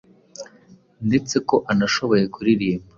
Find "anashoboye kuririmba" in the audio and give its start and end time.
1.71-2.87